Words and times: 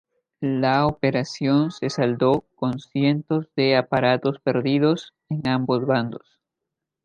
La 0.39 0.87
operación 0.87 1.69
se 1.69 1.91
saldó 1.91 2.43
con 2.55 2.79
cientos 2.79 3.47
de 3.55 3.77
aparatos 3.77 4.39
perdidos 4.39 5.13
en 5.29 5.47
ambos 5.47 5.85
bandos. 5.85 6.39